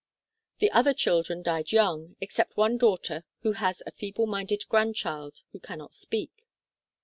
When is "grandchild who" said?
4.67-5.59